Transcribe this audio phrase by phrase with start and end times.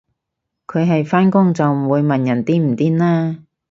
[0.65, 3.35] 佢係返工就唔會問人癲唔癲啦